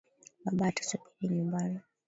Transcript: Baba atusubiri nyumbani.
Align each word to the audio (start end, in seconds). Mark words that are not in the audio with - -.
Baba 0.43 0.63
atusubiri 0.69 1.33
nyumbani. 1.33 1.77